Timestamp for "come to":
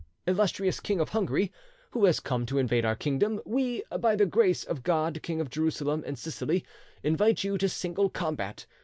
2.19-2.57